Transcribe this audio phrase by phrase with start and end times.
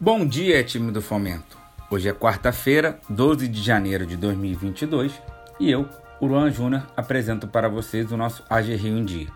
[0.00, 1.58] Bom dia, time do Fomento.
[1.90, 5.20] Hoje é quarta-feira, 12 de janeiro de 2022
[5.58, 5.88] e eu,
[6.22, 9.26] Luan Júnior, apresento para vocês o nosso AG Rio em Dia.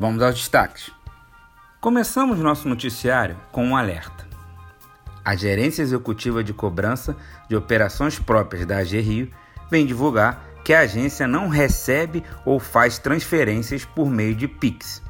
[0.00, 0.90] Vamos aos destaques.
[1.78, 4.26] Começamos nosso noticiário com um alerta.
[5.22, 7.14] A Gerência Executiva de Cobrança
[7.46, 9.30] de Operações Próprias da AG Rio
[9.70, 15.02] vem divulgar que a agência não recebe ou faz transferências por meio de Pix.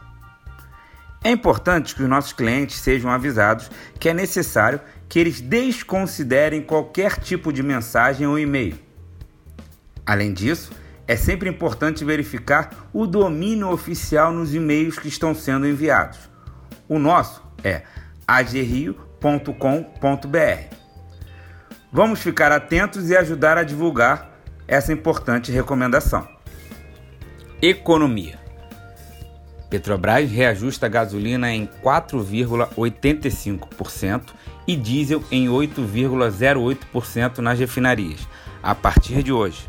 [1.23, 7.19] É importante que os nossos clientes sejam avisados que é necessário que eles desconsiderem qualquer
[7.19, 8.79] tipo de mensagem ou e-mail.
[10.05, 10.71] Além disso,
[11.07, 16.19] é sempre importante verificar o domínio oficial nos e-mails que estão sendo enviados.
[16.88, 17.83] O nosso é
[18.27, 18.96] agrio.com.br.
[21.93, 24.30] Vamos ficar atentos e ajudar a divulgar
[24.66, 26.29] essa importante recomendação.
[27.62, 28.45] Economia.
[29.69, 34.23] Petrobras reajusta a gasolina em 4,85%
[34.66, 38.27] e diesel em 8,08% nas refinarias,
[38.63, 39.68] a partir de hoje.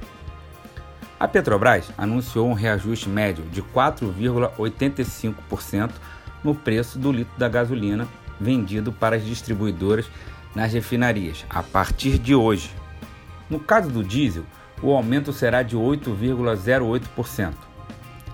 [1.19, 5.89] A Petrobras anunciou um reajuste médio de 4,85%
[6.43, 8.07] no preço do litro da gasolina
[8.39, 10.05] vendido para as distribuidoras
[10.53, 12.69] nas refinarias, a partir de hoje.
[13.49, 14.43] No caso do diesel,
[14.81, 17.66] o aumento será de 8,08%.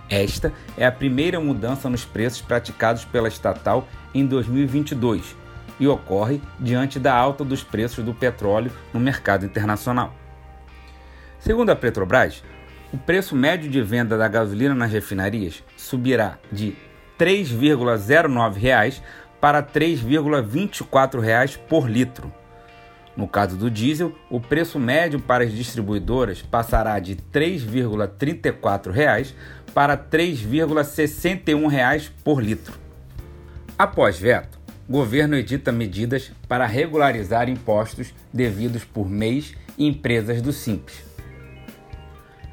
[0.10, 5.36] Esta é a primeira mudança nos preços praticados pela estatal em 2022
[5.80, 10.14] e ocorre diante da alta dos preços do petróleo no mercado internacional.
[11.40, 12.44] Segundo a Petrobras,
[12.94, 16.76] o preço médio de venda da gasolina nas refinarias subirá de
[17.20, 19.02] R$ 3,09
[19.42, 22.32] para R$ 3,24 por litro.
[23.16, 29.34] No caso do diesel, o preço médio para as distribuidoras passará de R$ 3,34
[29.74, 32.74] para R$ 3,61 por litro.
[33.78, 41.14] Após veto, governo edita medidas para regularizar impostos devidos por MEIs e empresas do Simples.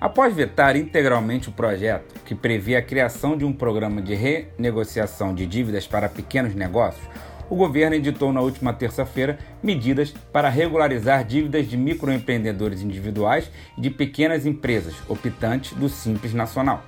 [0.01, 5.45] Após vetar integralmente o projeto, que prevê a criação de um programa de renegociação de
[5.45, 7.07] dívidas para pequenos negócios,
[7.51, 13.91] o governo editou na última terça-feira medidas para regularizar dívidas de microempreendedores individuais e de
[13.91, 16.85] pequenas empresas optantes do Simples Nacional.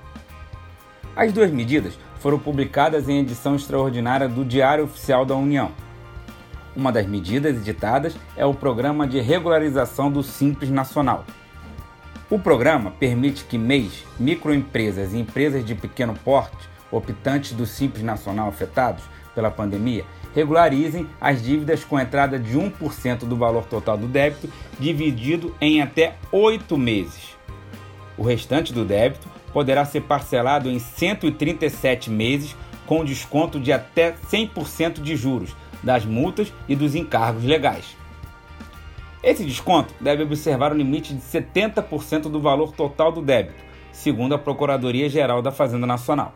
[1.13, 5.71] As duas medidas foram publicadas em edição extraordinária do Diário Oficial da União.
[6.73, 11.25] Uma das medidas editadas é o Programa de Regularização do Simples Nacional.
[12.29, 18.47] O programa permite que MEIs, microempresas e empresas de pequeno porte, optantes do Simples Nacional
[18.47, 24.49] afetados pela pandemia, regularizem as dívidas com entrada de 1% do valor total do débito,
[24.79, 27.37] dividido em até oito meses.
[28.17, 32.55] O restante do débito poderá ser parcelado em 137 meses
[32.85, 37.95] com desconto de até 100% de juros das multas e dos encargos legais.
[39.21, 44.39] Esse desconto deve observar o limite de 70% do valor total do débito, segundo a
[44.39, 46.33] Procuradoria-Geral da Fazenda Nacional.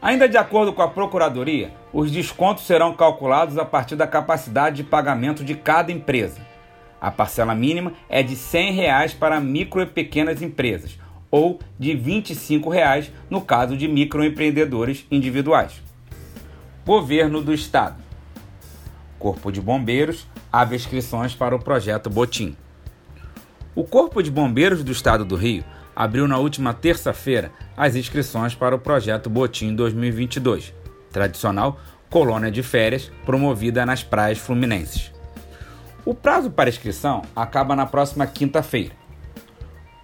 [0.00, 4.84] Ainda de acordo com a Procuradoria, os descontos serão calculados a partir da capacidade de
[4.84, 6.40] pagamento de cada empresa.
[7.00, 10.98] A parcela mínima é de 100 reais para micro e pequenas empresas,
[11.30, 15.82] ou de 25 reais no caso de microempreendedores individuais.
[16.84, 17.96] Governo do Estado.
[19.18, 22.54] Corpo de Bombeiros abre inscrições para o projeto Botim.
[23.74, 25.64] O Corpo de Bombeiros do Estado do Rio
[25.96, 30.74] abriu na última terça-feira as inscrições para o projeto Botim 2022,
[31.10, 31.80] tradicional
[32.10, 35.10] colônia de férias promovida nas praias fluminenses.
[36.04, 38.92] O prazo para inscrição acaba na próxima quinta-feira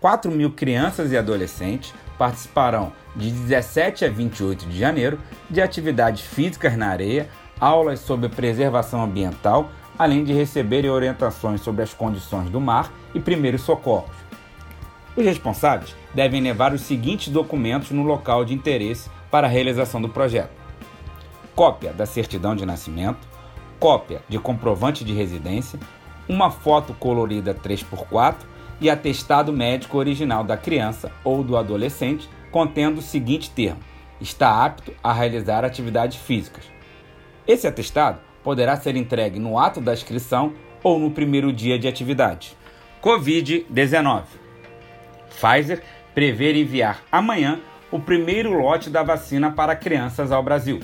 [0.00, 6.76] 4 mil crianças e adolescentes participarão de 17 a 28 de janeiro de atividades físicas
[6.76, 7.28] na areia,
[7.60, 13.62] aulas sobre preservação ambiental, além de receberem orientações sobre as condições do mar e primeiros
[13.62, 14.16] socorros.
[15.14, 20.08] Os responsáveis devem levar os seguintes documentos no local de interesse para a realização do
[20.08, 20.52] projeto:
[21.54, 23.28] cópia da certidão de nascimento,
[23.78, 25.78] cópia de comprovante de residência,
[26.28, 28.36] uma foto colorida 3x4
[28.80, 33.80] e atestado médico original da criança ou do adolescente contendo o seguinte termo:
[34.20, 36.64] está apto a realizar atividades físicas.
[37.46, 42.56] Esse atestado poderá ser entregue no ato da inscrição ou no primeiro dia de atividade.
[43.02, 44.41] Covid-19.
[45.32, 45.82] Pfizer
[46.14, 50.80] prevê enviar amanhã o primeiro lote da vacina para crianças ao Brasil.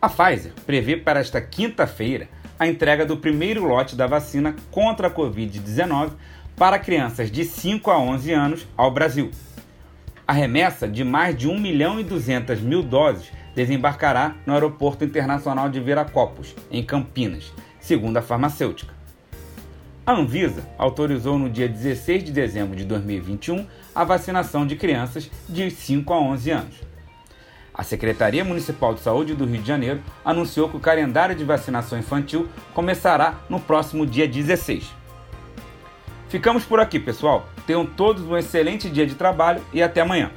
[0.00, 2.28] A Pfizer prevê para esta quinta-feira
[2.58, 6.12] a entrega do primeiro lote da vacina contra a Covid-19
[6.56, 9.30] para crianças de 5 a 11 anos ao Brasil.
[10.26, 15.68] A remessa de mais de 1 milhão e 200 mil doses desembarcará no Aeroporto Internacional
[15.68, 18.97] de Viracopos, em Campinas, segundo a farmacêutica.
[20.08, 25.70] A Anvisa autorizou no dia 16 de dezembro de 2021 a vacinação de crianças de
[25.70, 26.74] 5 a 11 anos.
[27.74, 31.98] A Secretaria Municipal de Saúde do Rio de Janeiro anunciou que o calendário de vacinação
[31.98, 34.90] infantil começará no próximo dia 16.
[36.30, 37.46] Ficamos por aqui, pessoal.
[37.66, 40.30] Tenham todos um excelente dia de trabalho e até amanhã.